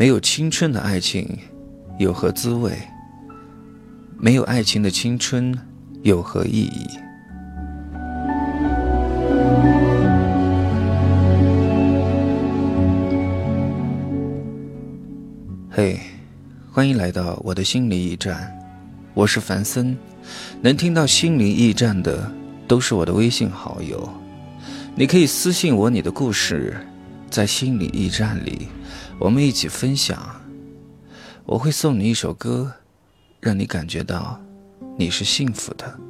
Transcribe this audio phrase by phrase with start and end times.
[0.00, 1.28] 没有青春的爱情，
[1.98, 2.72] 有何滋味？
[4.18, 5.54] 没有爱情的青春，
[6.00, 6.86] 有何意义？
[15.70, 16.00] 嘿，
[16.72, 18.58] 欢迎来到我的心理驿站，
[19.12, 19.94] 我是凡森。
[20.62, 22.32] 能听到心灵驿站的，
[22.66, 24.08] 都是我的微信好友。
[24.94, 26.74] 你可以私信我你的故事，
[27.28, 28.66] 在心理驿站里。
[29.20, 30.40] 我们一起分享，
[31.44, 32.72] 我会送你一首歌，
[33.38, 34.40] 让你感觉到
[34.96, 36.09] 你是幸福的。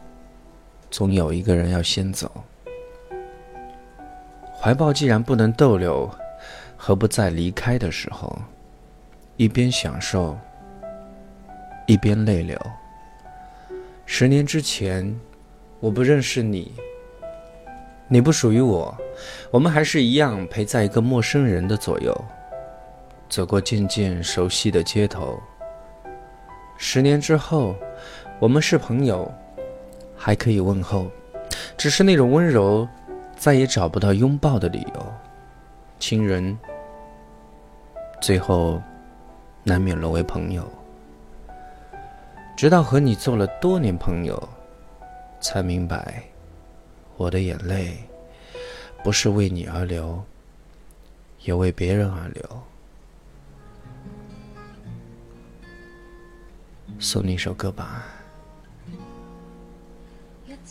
[0.91, 2.29] 总有一个人要先走，
[4.53, 6.07] 怀抱既然不能逗留，
[6.75, 8.37] 何不在离开的时候，
[9.37, 10.37] 一边享受，
[11.87, 12.59] 一边泪流？
[14.05, 15.17] 十年之前，
[15.79, 16.73] 我不认识你，
[18.09, 18.93] 你不属于我，
[19.49, 22.13] 我们还是一样陪在一个陌生人的左右，
[23.29, 25.41] 走过渐渐熟悉的街头。
[26.75, 27.77] 十年之后，
[28.39, 29.33] 我们是朋友。
[30.23, 31.09] 还可以问候，
[31.75, 32.87] 只是那种温柔，
[33.35, 35.13] 再也找不到拥抱的理由。
[35.97, 36.55] 亲人，
[38.21, 38.79] 最后
[39.63, 40.71] 难免沦为朋友。
[42.55, 44.47] 直到和你做了多年朋友，
[45.39, 46.21] 才明白，
[47.17, 47.97] 我的眼泪
[49.03, 50.23] 不是为你而流，
[51.39, 52.43] 也为别人而流。
[56.99, 58.05] 送你一首歌吧。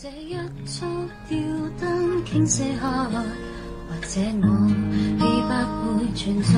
[0.03, 0.35] 这一
[0.65, 0.87] 束
[1.29, 1.39] 吊
[1.79, 3.21] 灯倾泻下来，
[3.87, 4.47] 或者我
[5.19, 5.53] 已不
[5.99, 6.55] 会存在。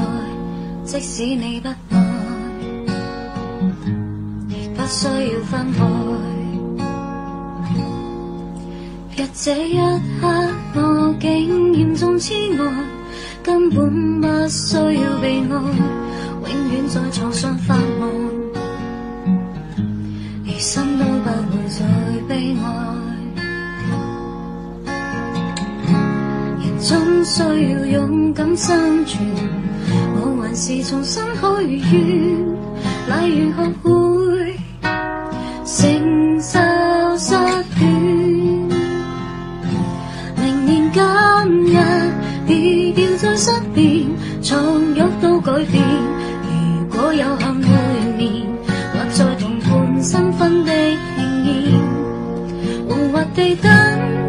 [0.85, 1.97] 即使你不爱，
[4.49, 5.85] 亦不需要分开。
[9.17, 9.77] 若这一
[10.21, 10.29] 刻
[10.77, 12.65] 我竟严重痴呆，
[13.43, 15.51] 根本不需要被爱，
[16.49, 18.09] 永远在床上发梦，
[20.47, 21.85] 而心都不会再
[26.83, 29.25] 总需要勇敢生存，
[30.17, 31.39] 我还是重新许
[31.79, 32.01] 愿，
[33.07, 33.89] 例如学会
[35.65, 36.59] 承受
[37.17, 37.37] 失
[37.79, 37.81] 恋。
[40.37, 41.01] 明年今
[41.73, 41.79] 日
[42.49, 44.05] 别掉在身边，
[44.43, 44.61] 床
[44.97, 45.85] 褥都改变。
[46.51, 47.69] 如果有幸会
[48.19, 48.27] 面，
[48.93, 50.73] 或在同伴新婚的
[51.17, 51.79] 庆宴，
[52.89, 53.71] 惶惑地等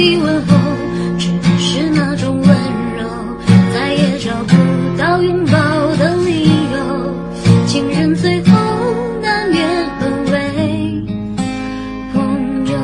[0.00, 0.56] 还可以问候，
[1.18, 2.48] 只是那种温
[2.96, 3.04] 柔，
[3.74, 4.56] 再也找不
[4.96, 5.52] 到拥抱
[5.96, 6.80] 的理由。
[7.66, 8.50] 情人最后
[9.20, 9.60] 难免
[10.00, 11.04] 沦为
[12.14, 12.78] 朋友。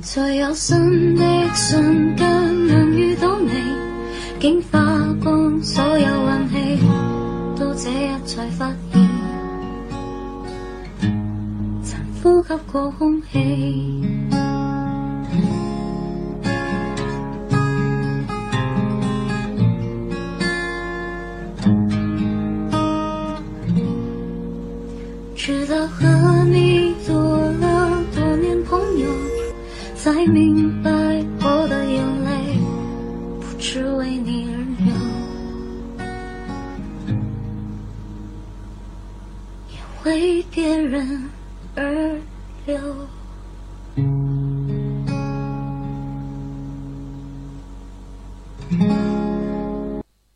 [0.00, 2.24] 所有新的瞬间，
[2.68, 3.50] 能遇到你，
[4.38, 4.78] 竟花
[5.24, 6.78] 光所有运气，
[7.58, 8.70] 到这一才發
[12.22, 14.08] 呼吸过空氣。
[25.34, 29.10] 直到和你做了多年朋友，
[29.96, 30.90] 才明白
[31.40, 32.30] 我的眼泪
[33.40, 34.54] 不只为你而
[34.86, 36.06] 流，
[39.70, 39.74] 也
[40.04, 41.28] 为别人
[41.74, 42.20] 而
[42.66, 43.21] 流。